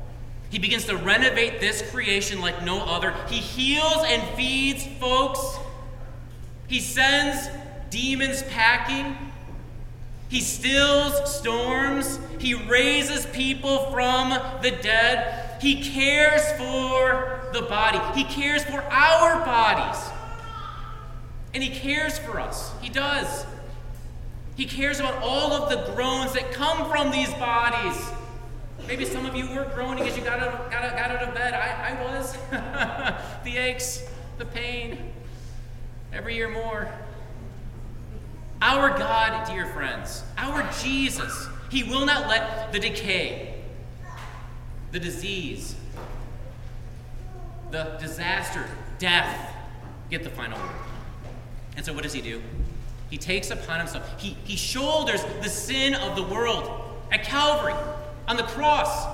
He 0.50 0.58
begins 0.58 0.84
to 0.86 0.96
renovate 0.96 1.60
this 1.60 1.82
creation 1.90 2.40
like 2.40 2.64
no 2.64 2.80
other. 2.80 3.14
He 3.28 3.36
heals 3.36 4.04
and 4.06 4.22
feeds 4.36 4.86
folks. 4.98 5.58
He 6.66 6.80
sends 6.80 7.48
demons 7.90 8.42
packing. 8.44 9.16
He 10.28 10.40
stills 10.40 11.34
storms. 11.34 12.18
He 12.38 12.54
raises 12.54 13.26
people 13.26 13.90
from 13.90 14.30
the 14.62 14.70
dead. 14.70 15.47
He 15.60 15.82
cares 15.82 16.42
for 16.52 17.50
the 17.52 17.62
body. 17.62 17.98
He 18.18 18.24
cares 18.24 18.64
for 18.64 18.80
our 18.82 19.44
bodies. 19.44 20.10
And 21.54 21.62
He 21.62 21.70
cares 21.70 22.18
for 22.18 22.40
us. 22.40 22.72
He 22.80 22.88
does. 22.88 23.46
He 24.56 24.64
cares 24.66 24.98
about 25.00 25.22
all 25.22 25.52
of 25.52 25.70
the 25.70 25.92
groans 25.94 26.32
that 26.32 26.52
come 26.52 26.90
from 26.90 27.10
these 27.10 27.32
bodies. 27.34 28.10
Maybe 28.86 29.04
some 29.04 29.26
of 29.26 29.36
you 29.36 29.48
were 29.54 29.70
groaning 29.74 30.06
as 30.08 30.16
you 30.16 30.24
got 30.24 30.40
out, 30.40 30.70
got 30.70 30.82
out, 30.82 30.96
got 30.96 31.10
out 31.10 31.28
of 31.28 31.34
bed. 31.34 31.54
I, 31.54 31.90
I 31.90 32.04
was. 32.04 32.32
the 33.44 33.56
aches, 33.56 34.08
the 34.38 34.46
pain, 34.46 35.12
every 36.12 36.34
year 36.34 36.48
more. 36.48 36.90
Our 38.60 38.96
God, 38.98 39.46
dear 39.46 39.66
friends, 39.66 40.24
our 40.36 40.68
Jesus, 40.82 41.48
He 41.70 41.84
will 41.84 42.04
not 42.04 42.28
let 42.28 42.72
the 42.72 42.80
decay, 42.80 43.57
the 44.92 45.00
disease, 45.00 45.74
the 47.70 47.96
disaster, 48.00 48.64
death 48.98 49.54
get 50.10 50.24
the 50.24 50.30
final 50.30 50.58
word. 50.58 50.70
And 51.76 51.84
so, 51.84 51.92
what 51.92 52.02
does 52.02 52.12
He 52.12 52.20
do? 52.20 52.42
He 53.10 53.18
takes 53.18 53.50
upon 53.50 53.78
Himself, 53.78 54.20
He, 54.20 54.36
he 54.44 54.56
shoulders 54.56 55.22
the 55.42 55.48
sin 55.48 55.94
of 55.94 56.16
the 56.16 56.22
world 56.22 56.70
at 57.12 57.24
Calvary 57.24 57.74
on 58.26 58.36
the 58.36 58.42
cross. 58.44 59.06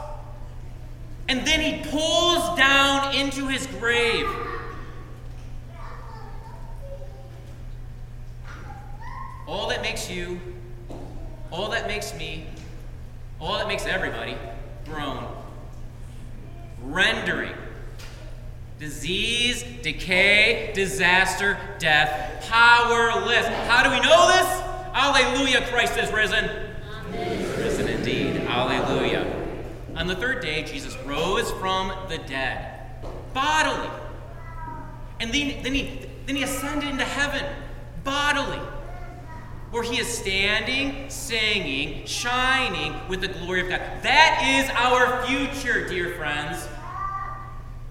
And 1.29 1.47
then 1.47 1.61
He 1.61 1.91
pulls 1.91 2.57
down 2.57 3.15
into 3.15 3.49
His 3.49 3.67
grave 3.67 4.27
all 9.47 9.69
that 9.69 9.83
makes 9.83 10.11
you, 10.11 10.41
all 11.51 11.71
that 11.71 11.87
makes 11.87 12.15
me, 12.15 12.47
all 13.41 13.59
that 13.59 13.69
makes 13.69 13.87
everybody 13.87 14.37
groan. 14.85 15.27
Rendering 16.85 17.55
disease, 18.79 19.65
decay, 19.83 20.73
disaster, 20.75 21.59
death, 21.79 22.47
powerless. 22.49 23.47
How 23.67 23.83
do 23.83 23.91
we 23.91 24.01
know 24.01 24.29
this? 24.29 24.47
Alleluia, 24.93 25.67
Christ 25.69 25.97
is 25.97 26.13
risen. 26.13 26.51
Amen. 27.09 27.59
Risen 27.59 27.89
indeed. 27.89 28.37
Alleluia. 28.43 29.43
On 29.97 30.07
the 30.07 30.17
third 30.17 30.43
day, 30.43 30.65
Jesus 30.65 30.97
rose 31.07 31.51
from 31.53 31.93
the 32.09 32.19
dead, 32.19 33.03
bodily. 33.33 33.91
And 35.21 35.33
then, 35.33 35.63
then, 35.63 35.73
he, 35.73 36.07
then 36.27 36.37
he 36.37 36.43
ascended 36.43 36.89
into 36.89 37.05
heaven, 37.05 37.45
bodily 38.03 38.61
where 39.71 39.83
he 39.83 39.99
is 39.99 40.07
standing, 40.07 41.11
singing, 41.11 42.07
shining 42.07 42.95
with 43.09 43.21
the 43.21 43.27
glory 43.27 43.61
of 43.61 43.69
God. 43.69 43.81
That 44.03 44.45
is 44.47 44.71
our 44.71 45.27
future, 45.27 45.89
dear 45.89 46.11
friends, 46.15 46.69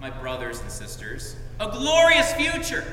my 0.03 0.09
brothers 0.09 0.59
and 0.59 0.69
sisters. 0.69 1.37
A 1.61 1.71
glorious 1.71 2.33
future. 2.33 2.83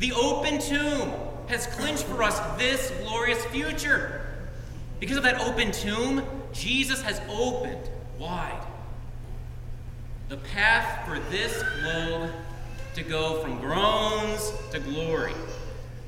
The 0.00 0.10
open 0.14 0.58
tomb 0.58 1.12
has 1.46 1.68
clinched 1.68 2.02
for 2.06 2.24
us 2.24 2.40
this 2.58 2.90
glorious 3.04 3.42
future. 3.46 4.26
Because 4.98 5.16
of 5.16 5.22
that 5.22 5.40
open 5.40 5.70
tomb, 5.70 6.24
Jesus 6.52 7.00
has 7.02 7.20
opened 7.30 7.88
wide 8.18 8.66
the 10.28 10.38
path 10.38 11.06
for 11.06 11.20
this 11.30 11.62
globe 11.80 12.32
to 12.94 13.02
go 13.04 13.40
from 13.40 13.60
groans 13.60 14.52
to 14.72 14.80
glory. 14.80 15.34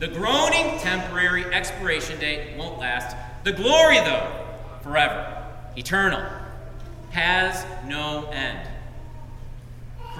The 0.01 0.09
groaning, 0.09 0.79
temporary 0.81 1.45
expiration 1.45 2.19
date 2.19 2.59
won't 2.59 2.81
last. 2.81 3.17
The 3.45 3.53
glory, 3.53 3.99
though, 3.99 4.45
forever, 4.83 5.47
eternal, 5.77 6.29
has 7.11 7.65
no 7.87 8.29
end. 8.31 8.70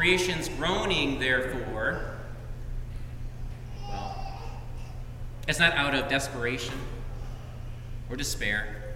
Creation's 0.01 0.49
groaning, 0.49 1.19
therefore, 1.21 2.17
well, 3.87 4.17
it's 5.47 5.59
not 5.59 5.75
out 5.75 5.95
of 5.95 6.09
desperation 6.09 6.73
or 8.09 8.17
despair. 8.17 8.95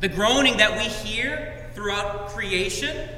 The 0.00 0.08
groaning 0.08 0.56
that 0.56 0.76
we 0.76 0.82
hear 0.82 1.70
throughout 1.74 2.30
creation 2.30 3.08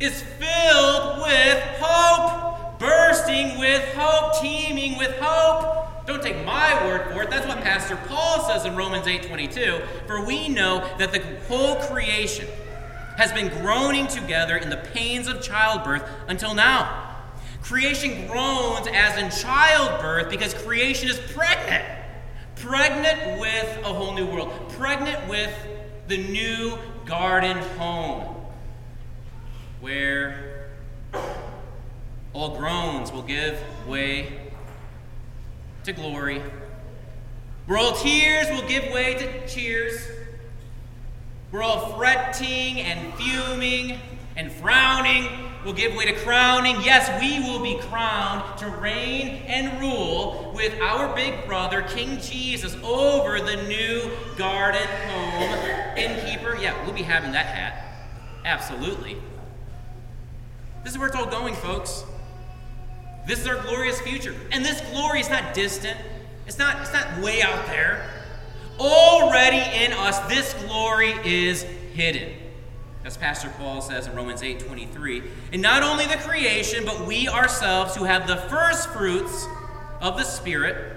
is 0.00 0.22
filled 0.22 1.22
with 1.22 1.62
hope 1.80 2.78
bursting 2.78 3.58
with 3.58 3.82
hope, 3.94 4.38
teeming 4.42 4.98
with 4.98 5.16
hope. 5.18 6.06
Don't 6.06 6.22
take 6.22 6.44
my 6.44 6.84
word 6.84 7.10
for 7.10 7.22
it. 7.22 7.30
That's 7.30 7.46
what 7.46 7.62
Pastor 7.62 7.96
Paul 8.06 8.46
says 8.46 8.66
in 8.66 8.76
Romans 8.76 9.06
8:22. 9.06 9.80
For 10.06 10.26
we 10.26 10.50
know 10.50 10.86
that 10.98 11.12
the 11.12 11.22
whole 11.48 11.76
creation 11.76 12.46
has 13.16 13.32
been 13.32 13.48
groaning 13.60 14.06
together 14.06 14.56
in 14.56 14.70
the 14.70 14.76
pains 14.76 15.28
of 15.28 15.42
childbirth 15.42 16.04
until 16.28 16.54
now. 16.54 17.16
Creation 17.62 18.26
groans 18.26 18.86
as 18.92 19.16
in 19.18 19.30
childbirth 19.30 20.28
because 20.30 20.52
creation 20.54 21.08
is 21.08 21.18
pregnant. 21.32 21.84
Pregnant 22.56 23.40
with 23.40 23.78
a 23.84 23.92
whole 23.92 24.14
new 24.14 24.26
world. 24.26 24.52
Pregnant 24.70 25.28
with 25.28 25.52
the 26.08 26.18
new 26.18 26.76
garden 27.06 27.56
home. 27.78 28.34
Where 29.80 30.68
all 32.34 32.56
groans 32.56 33.12
will 33.12 33.22
give 33.22 33.58
way 33.86 34.50
to 35.84 35.92
glory, 35.92 36.42
where 37.66 37.78
all 37.78 37.92
tears 37.92 38.50
will 38.50 38.66
give 38.66 38.92
way 38.92 39.14
to 39.14 39.46
cheers, 39.46 40.06
where 41.54 41.62
all 41.62 41.96
fretting 41.96 42.80
and 42.80 43.14
fuming 43.14 44.00
and 44.36 44.50
frowning 44.50 45.28
We'll 45.64 45.72
give 45.72 45.94
way 45.94 46.04
to 46.04 46.12
crowning. 46.12 46.76
Yes, 46.82 47.08
we 47.22 47.40
will 47.40 47.62
be 47.62 47.78
crowned 47.88 48.58
to 48.58 48.68
reign 48.68 49.44
and 49.46 49.80
rule 49.80 50.52
with 50.54 50.78
our 50.78 51.14
big 51.14 51.46
brother, 51.46 51.80
King 51.80 52.20
Jesus, 52.20 52.74
over 52.82 53.40
the 53.40 53.56
new 53.66 54.10
garden 54.36 54.86
home. 55.08 55.96
Innkeeper, 55.96 56.58
yeah, 56.60 56.84
we'll 56.84 56.92
be 56.92 57.02
having 57.02 57.32
that 57.32 57.46
hat. 57.46 57.82
Absolutely. 58.44 59.16
This 60.82 60.92
is 60.92 60.98
where 60.98 61.08
it's 61.08 61.16
all 61.16 61.24
going, 61.24 61.54
folks. 61.54 62.04
This 63.26 63.40
is 63.40 63.46
our 63.46 63.62
glorious 63.62 63.98
future. 64.02 64.34
And 64.52 64.62
this 64.62 64.82
glory 64.92 65.20
is 65.20 65.30
not 65.30 65.54
distant. 65.54 65.98
It's 66.46 66.58
not, 66.58 66.82
it's 66.82 66.92
not 66.92 67.22
way 67.22 67.40
out 67.40 67.64
there. 67.68 68.23
Already 68.78 69.84
in 69.84 69.92
us, 69.92 70.18
this 70.28 70.54
glory 70.64 71.14
is 71.24 71.62
hidden. 71.62 72.32
As 73.04 73.16
Pastor 73.16 73.52
Paul 73.58 73.82
says 73.82 74.06
in 74.06 74.16
Romans 74.16 74.42
8 74.42 74.60
23. 74.60 75.22
And 75.52 75.62
not 75.62 75.82
only 75.82 76.06
the 76.06 76.16
creation, 76.16 76.84
but 76.84 77.06
we 77.06 77.28
ourselves 77.28 77.94
who 77.94 78.04
have 78.04 78.26
the 78.26 78.36
first 78.36 78.88
fruits 78.90 79.46
of 80.00 80.16
the 80.16 80.24
Spirit, 80.24 80.94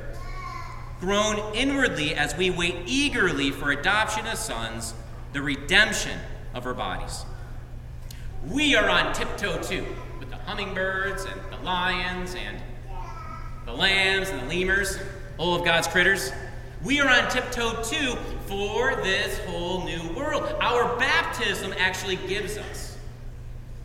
groan 0.99 1.53
inwardly 1.53 2.15
as 2.15 2.35
we 2.35 2.49
wait 2.49 2.75
eagerly 2.85 3.51
for 3.51 3.71
adoption 3.71 4.25
as 4.25 4.43
sons, 4.43 4.93
the 5.33 5.41
redemption 5.41 6.17
of 6.53 6.65
our 6.65 6.73
bodies. 6.73 7.25
We 8.49 8.75
are 8.75 8.89
on 8.89 9.13
tiptoe 9.13 9.61
too 9.61 9.85
with 10.19 10.29
the 10.29 10.37
hummingbirds 10.37 11.25
and 11.25 11.39
the 11.51 11.63
lions 11.63 12.35
and 12.35 12.61
the 13.65 13.73
lambs 13.73 14.29
and 14.29 14.41
the 14.41 14.45
lemurs, 14.45 14.97
all 15.37 15.55
of 15.55 15.65
God's 15.65 15.87
critters. 15.87 16.31
We 16.83 16.99
are 16.99 17.09
on 17.09 17.29
tiptoe 17.29 17.81
too 17.83 18.15
for 18.45 18.95
this 18.97 19.39
whole 19.45 19.83
new 19.83 20.09
world. 20.13 20.43
Our 20.61 20.97
baptism 20.97 21.73
actually 21.77 22.17
gives 22.27 22.57
us 22.57 22.97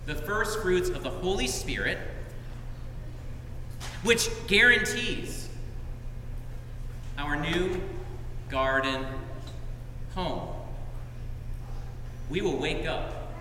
the 0.06 0.14
first 0.14 0.60
fruits 0.60 0.88
of 0.88 1.02
the 1.02 1.10
Holy 1.10 1.46
Spirit, 1.46 1.98
which 4.02 4.28
guarantees 4.46 5.48
our 7.16 7.36
new 7.36 7.80
garden 8.48 9.06
home. 10.14 10.54
We 12.28 12.40
will 12.40 12.56
wake 12.56 12.86
up 12.86 13.32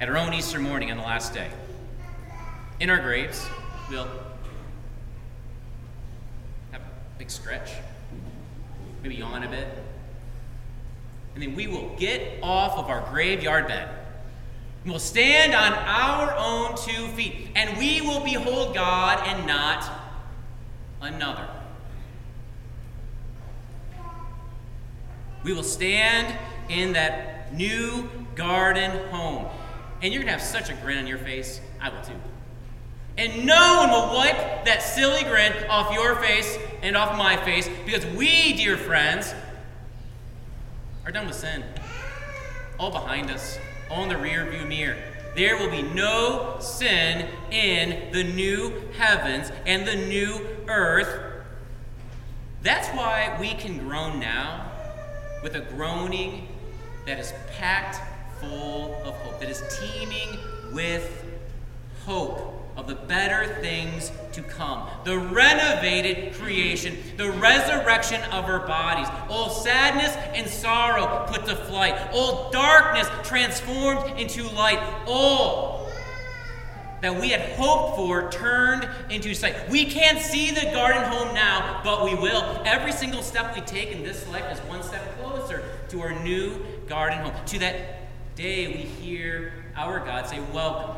at 0.00 0.08
our 0.08 0.16
own 0.16 0.34
Easter 0.34 0.58
morning 0.58 0.90
on 0.90 0.96
the 0.96 1.02
last 1.02 1.34
day. 1.34 1.50
In 2.80 2.90
our 2.90 3.00
graves, 3.00 3.46
we'll 3.90 4.08
have 6.72 6.80
a 6.80 7.18
big 7.18 7.30
stretch, 7.30 7.70
maybe 9.02 9.16
yawn 9.16 9.42
a 9.42 9.48
bit, 9.48 9.68
and 11.34 11.42
then 11.42 11.54
we 11.54 11.66
will 11.66 11.94
get 11.96 12.38
off 12.42 12.78
of 12.78 12.86
our 12.88 13.08
graveyard 13.10 13.68
bed. 13.68 13.88
We'll 14.84 14.98
stand 14.98 15.54
on 15.54 15.72
our 15.72 16.34
own 16.36 16.76
two 16.76 17.08
feet, 17.08 17.48
and 17.54 17.76
we 17.78 18.00
will 18.00 18.24
behold 18.24 18.74
God 18.74 19.26
and 19.26 19.46
not 19.46 19.90
another. 21.00 21.48
We 25.44 25.52
will 25.52 25.62
stand 25.62 26.34
in 26.68 26.92
that 26.94 27.54
new 27.54 28.08
garden 28.34 29.08
home. 29.08 29.46
And 30.02 30.12
you're 30.12 30.22
going 30.22 30.32
to 30.32 30.38
have 30.38 30.42
such 30.42 30.70
a 30.70 30.74
grin 30.74 30.98
on 30.98 31.06
your 31.06 31.18
face. 31.18 31.60
I 31.80 31.88
will 31.88 32.02
too. 32.02 32.12
And 33.18 33.44
no 33.44 33.78
one 33.78 33.90
will 33.90 34.14
wipe 34.14 34.64
that 34.64 34.80
silly 34.80 35.24
grin 35.24 35.52
off 35.68 35.92
your 35.92 36.14
face 36.16 36.56
and 36.82 36.96
off 36.96 37.18
my 37.18 37.36
face 37.36 37.68
because 37.84 38.06
we, 38.06 38.52
dear 38.52 38.76
friends, 38.76 39.34
are 41.04 41.10
done 41.10 41.26
with 41.26 41.34
sin. 41.34 41.64
All 42.78 42.92
behind 42.92 43.28
us, 43.28 43.58
all 43.90 44.04
in 44.04 44.08
the 44.08 44.16
rear 44.16 44.48
view 44.48 44.64
mirror. 44.64 44.96
There 45.34 45.56
will 45.56 45.68
be 45.68 45.82
no 45.82 46.58
sin 46.60 47.28
in 47.50 48.12
the 48.12 48.22
new 48.22 48.72
heavens 48.96 49.50
and 49.66 49.84
the 49.84 49.96
new 49.96 50.38
earth. 50.68 51.44
That's 52.62 52.88
why 52.96 53.36
we 53.40 53.54
can 53.54 53.78
groan 53.78 54.20
now 54.20 54.70
with 55.42 55.56
a 55.56 55.60
groaning 55.60 56.46
that 57.04 57.18
is 57.18 57.32
packed 57.56 58.00
full 58.40 58.94
of 59.04 59.14
hope, 59.14 59.40
that 59.40 59.50
is 59.50 59.62
teeming 59.80 60.38
with 60.72 61.24
hope 62.04 62.57
of 62.78 62.86
the 62.86 62.94
better 62.94 63.56
things 63.60 64.12
to 64.32 64.40
come. 64.40 64.88
The 65.04 65.18
renovated 65.18 66.32
creation, 66.34 66.96
the 67.16 67.32
resurrection 67.32 68.22
of 68.30 68.44
our 68.44 68.64
bodies. 68.68 69.08
All 69.28 69.50
sadness 69.50 70.14
and 70.32 70.48
sorrow 70.48 71.26
put 71.28 71.44
to 71.46 71.56
flight. 71.56 71.98
All 72.12 72.52
darkness 72.52 73.08
transformed 73.24 74.18
into 74.20 74.48
light. 74.50 74.78
All 75.08 75.90
that 77.00 77.20
we 77.20 77.30
had 77.30 77.40
hoped 77.56 77.96
for 77.96 78.30
turned 78.30 78.88
into 79.10 79.34
sight. 79.34 79.68
We 79.68 79.84
can't 79.84 80.20
see 80.20 80.52
the 80.52 80.70
garden 80.72 81.02
home 81.02 81.34
now, 81.34 81.80
but 81.82 82.04
we 82.04 82.14
will. 82.14 82.62
Every 82.64 82.92
single 82.92 83.22
step 83.22 83.56
we 83.56 83.60
take 83.62 83.90
in 83.90 84.04
this 84.04 84.26
life 84.28 84.52
is 84.52 84.58
one 84.68 84.84
step 84.84 85.20
closer 85.20 85.64
to 85.88 86.00
our 86.00 86.22
new 86.22 86.64
garden 86.86 87.18
home. 87.18 87.34
To 87.46 87.58
that 87.58 88.36
day 88.36 88.68
we 88.68 89.04
hear 89.04 89.52
our 89.76 89.98
God 89.98 90.28
say, 90.28 90.40
Welcome. 90.52 90.97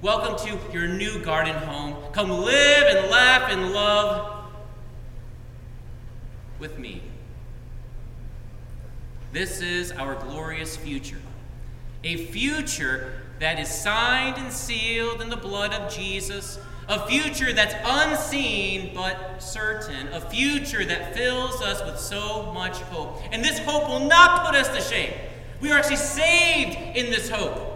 Welcome 0.00 0.36
to 0.46 0.72
your 0.72 0.86
new 0.86 1.24
garden 1.24 1.56
home. 1.56 1.96
Come 2.12 2.30
live 2.30 2.96
and 2.96 3.10
laugh 3.10 3.50
and 3.50 3.72
love 3.72 4.44
with 6.60 6.78
me. 6.78 7.02
This 9.32 9.60
is 9.60 9.90
our 9.90 10.14
glorious 10.14 10.76
future. 10.76 11.20
A 12.04 12.26
future 12.26 13.22
that 13.40 13.58
is 13.58 13.68
signed 13.68 14.36
and 14.36 14.52
sealed 14.52 15.20
in 15.20 15.30
the 15.30 15.36
blood 15.36 15.74
of 15.74 15.92
Jesus. 15.92 16.60
A 16.86 17.04
future 17.08 17.52
that's 17.52 17.74
unseen 17.84 18.94
but 18.94 19.42
certain. 19.42 20.06
A 20.12 20.20
future 20.20 20.84
that 20.84 21.12
fills 21.12 21.60
us 21.60 21.84
with 21.84 21.98
so 21.98 22.52
much 22.52 22.76
hope. 22.82 23.20
And 23.32 23.44
this 23.44 23.58
hope 23.58 23.88
will 23.88 24.06
not 24.06 24.46
put 24.46 24.54
us 24.54 24.68
to 24.68 24.80
shame. 24.80 25.12
We 25.60 25.72
are 25.72 25.78
actually 25.78 25.96
saved 25.96 26.96
in 26.96 27.06
this 27.06 27.28
hope. 27.28 27.67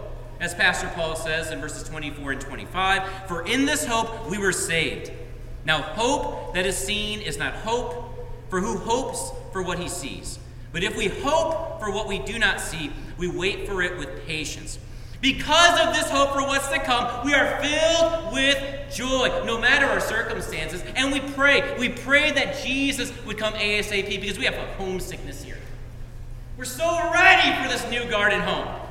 As 0.43 0.53
Pastor 0.53 0.91
Paul 0.93 1.15
says 1.15 1.51
in 1.51 1.61
verses 1.61 1.87
24 1.87 2.33
and 2.33 2.41
25, 2.41 3.29
for 3.29 3.47
in 3.47 3.65
this 3.65 3.85
hope 3.85 4.29
we 4.29 4.37
were 4.37 4.51
saved. 4.51 5.09
Now, 5.63 5.81
hope 5.81 6.53
that 6.53 6.65
is 6.65 6.75
seen 6.75 7.21
is 7.21 7.37
not 7.37 7.53
hope, 7.53 8.49
for 8.49 8.59
who 8.59 8.75
hopes 8.75 9.31
for 9.53 9.63
what 9.63 9.79
he 9.79 9.87
sees? 9.87 10.39
But 10.73 10.83
if 10.83 10.97
we 10.97 11.07
hope 11.07 11.79
for 11.79 11.93
what 11.93 12.09
we 12.09 12.19
do 12.19 12.37
not 12.37 12.59
see, 12.59 12.91
we 13.17 13.29
wait 13.29 13.69
for 13.69 13.81
it 13.81 13.97
with 13.97 14.25
patience. 14.27 14.79
Because 15.21 15.79
of 15.79 15.93
this 15.95 16.09
hope 16.09 16.33
for 16.33 16.41
what's 16.41 16.67
to 16.67 16.79
come, 16.79 17.25
we 17.25 17.33
are 17.33 17.63
filled 17.63 18.33
with 18.33 18.93
joy, 18.93 19.45
no 19.45 19.57
matter 19.61 19.85
our 19.85 20.01
circumstances. 20.01 20.83
And 20.97 21.13
we 21.13 21.21
pray. 21.21 21.73
We 21.79 21.87
pray 21.87 22.33
that 22.33 22.61
Jesus 22.61 23.13
would 23.25 23.37
come 23.37 23.53
ASAP 23.53 24.19
because 24.19 24.37
we 24.37 24.43
have 24.43 24.55
a 24.55 24.73
homesickness 24.73 25.41
here. 25.41 25.59
We're 26.57 26.65
so 26.65 27.13
ready 27.13 27.63
for 27.63 27.73
this 27.73 27.89
new 27.89 28.11
garden 28.11 28.41
home. 28.41 28.82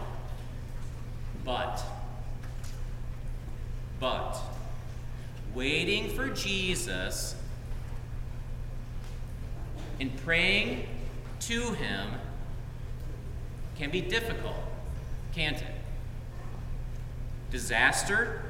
But, 1.45 1.83
but, 3.99 4.39
waiting 5.55 6.09
for 6.11 6.29
Jesus 6.29 7.35
and 9.99 10.17
praying 10.19 10.87
to 11.41 11.73
Him 11.73 12.09
can 13.77 13.91
be 13.91 14.01
difficult, 14.01 14.57
can't 15.35 15.57
it? 15.57 15.75
Disaster, 17.51 18.43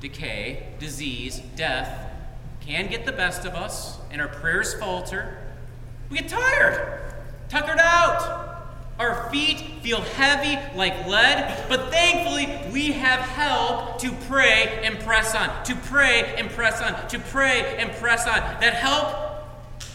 decay, 0.00 0.74
disease, 0.78 1.40
death 1.54 2.10
can 2.60 2.88
get 2.88 3.06
the 3.06 3.12
best 3.12 3.44
of 3.44 3.54
us, 3.54 3.98
and 4.10 4.20
our 4.20 4.28
prayers 4.28 4.74
falter. 4.74 5.38
We 6.10 6.18
get 6.18 6.28
tired, 6.28 7.00
tuckered 7.48 7.78
out. 7.78 8.55
Our 8.98 9.30
feet 9.30 9.62
feel 9.82 10.00
heavy 10.00 10.58
like 10.76 11.06
lead, 11.06 11.66
but 11.68 11.90
thankfully 11.90 12.48
we 12.72 12.92
have 12.92 13.20
help 13.20 13.98
to 14.00 14.10
pray 14.26 14.80
and 14.82 14.98
press 15.00 15.34
on, 15.34 15.64
to 15.64 15.76
pray 15.76 16.34
and 16.38 16.48
press 16.48 16.80
on, 16.80 17.08
to 17.08 17.18
pray 17.18 17.76
and 17.76 17.92
press 17.92 18.26
on. 18.26 18.38
That 18.60 18.74
help, 18.74 19.14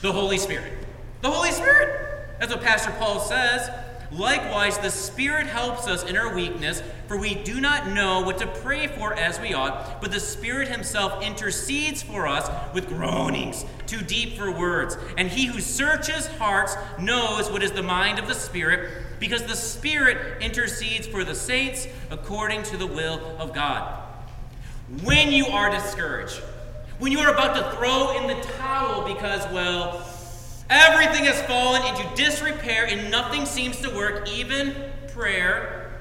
the 0.02 0.12
Holy 0.12 0.38
Spirit. 0.38 0.74
The 1.22 1.32
Holy 1.32 1.52
Spirit. 1.52 2.38
That's 2.40 2.54
what 2.54 2.64
Pastor 2.64 2.92
Paul 3.00 3.20
says. 3.20 3.70
Likewise, 4.12 4.78
the 4.80 4.89
Spirit 4.89 5.47
helps 5.47 5.88
us 5.88 6.04
in 6.04 6.17
our 6.17 6.36
weakness, 6.36 6.84
for 7.08 7.17
we 7.17 7.34
do 7.34 7.62
not 7.62 7.88
know 7.88 8.21
what 8.21 8.38
to 8.39 8.47
pray 8.47 8.88
for 8.88 9.13
as 9.13 9.39
we 9.39 9.54
ought, 9.54 10.02
but 10.02 10.12
the 10.12 10.19
Spirit 10.19 10.67
Himself 10.67 11.24
intercedes 11.24 12.04
for 12.04 12.28
us 12.28 12.50
with 12.74 12.88
groanings 12.88 13.65
too 13.88 14.02
deep 14.02 14.38
for 14.38 14.52
words. 14.52 14.97
And 15.17 15.30
He 15.30 15.45
who 15.45 15.62
searches 15.62 16.28
hearts 16.28 16.76
knows 17.00 17.50
what 17.50 17.63
is 17.63 17.71
the 17.71 17.84
mind 17.84 18.19
of 18.19 18.28
the 18.28 18.34
Spirit, 18.34 18.89
because 19.19 19.43
the 19.43 19.56
Spirit 19.56 20.41
intercedes 20.41 21.08
for 21.08 21.24
the 21.24 21.36
saints 21.36 21.88
according 22.10 22.63
to 22.63 22.78
the 22.78 22.88
will 22.88 23.21
of 23.39 23.54
God. 23.54 23.97
When 25.04 25.32
you 25.32 25.47
are 25.47 25.69
discouraged, 25.69 26.41
when 27.00 27.13
you 27.13 27.19
are 27.19 27.34
about 27.34 27.56
to 27.56 27.78
throw 27.78 28.17
in 28.17 28.28
the 28.28 28.41
towel 28.58 29.08
because, 29.08 29.41
well, 29.54 30.06
Everything 30.71 31.25
has 31.25 31.41
fallen 31.41 31.86
into 31.86 32.15
disrepair 32.15 32.86
and 32.86 33.12
nothing 33.12 33.45
seems 33.45 33.81
to 33.81 33.89
work, 33.89 34.29
even 34.29 34.73
prayer. 35.13 35.91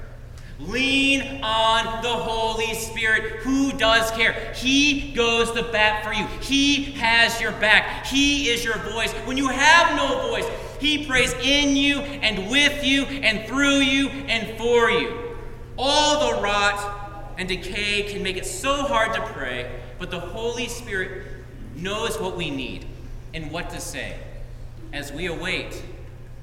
Lean 0.59 1.43
on 1.43 2.01
the 2.01 2.07
Holy 2.07 2.73
Spirit 2.75 3.41
who 3.41 3.73
does 3.73 4.09
care. 4.11 4.53
He 4.55 5.11
goes 5.11 5.51
to 5.51 5.63
bat 5.63 6.05
for 6.05 6.13
you. 6.13 6.25
He 6.39 6.93
has 6.93 7.41
your 7.41 7.51
back. 7.51 8.05
He 8.05 8.47
is 8.47 8.63
your 8.63 8.77
voice. 8.77 9.11
When 9.25 9.35
you 9.35 9.49
have 9.49 9.97
no 9.97 10.29
voice, 10.29 10.45
He 10.79 11.05
prays 11.05 11.33
in 11.33 11.75
you 11.75 11.99
and 11.99 12.49
with 12.49 12.81
you 12.81 13.03
and 13.03 13.45
through 13.49 13.79
you 13.79 14.07
and 14.07 14.57
for 14.57 14.89
you. 14.89 15.35
All 15.77 16.33
the 16.33 16.41
rot 16.41 17.33
and 17.37 17.49
decay 17.49 18.03
can 18.03 18.23
make 18.23 18.37
it 18.37 18.45
so 18.45 18.83
hard 18.83 19.13
to 19.15 19.21
pray, 19.33 19.81
but 19.99 20.11
the 20.11 20.19
Holy 20.21 20.69
Spirit 20.69 21.25
knows 21.75 22.17
what 22.21 22.37
we 22.37 22.49
need 22.49 22.85
and 23.33 23.51
what 23.51 23.69
to 23.71 23.81
say 23.81 24.17
as 24.93 25.11
we 25.11 25.27
await 25.27 25.83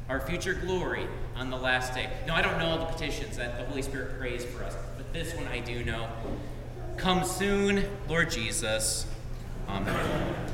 our 0.08 0.20
future 0.20 0.54
glory 0.54 1.06
on 1.37 1.50
the 1.50 1.56
last 1.56 1.94
day. 1.94 2.08
Now, 2.26 2.34
I 2.34 2.42
don't 2.42 2.58
know 2.58 2.66
all 2.66 2.78
the 2.78 2.87
petitions 2.87 3.37
that 3.37 3.58
the 3.58 3.64
Holy 3.66 3.82
Spirit 3.82 4.18
prays 4.18 4.44
for 4.44 4.64
us, 4.64 4.74
but 4.96 5.12
this 5.12 5.34
one 5.34 5.46
I 5.48 5.61
do 5.61 5.84
know. 5.84 6.08
Come 6.96 7.24
soon, 7.24 7.84
Lord 8.08 8.30
Jesus. 8.30 9.06
Amen. 9.68 10.48